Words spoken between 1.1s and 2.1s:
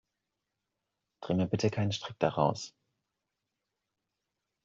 Dreh mir bitte keinen